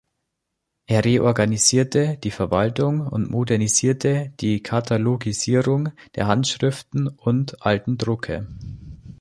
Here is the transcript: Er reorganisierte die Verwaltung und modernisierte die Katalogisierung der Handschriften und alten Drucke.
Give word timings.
Er 0.87 1.05
reorganisierte 1.05 2.17
die 2.23 2.31
Verwaltung 2.31 3.01
und 3.05 3.29
modernisierte 3.29 4.33
die 4.39 4.63
Katalogisierung 4.63 5.89
der 6.15 6.25
Handschriften 6.25 7.07
und 7.07 7.63
alten 7.63 7.99
Drucke. 7.99 8.47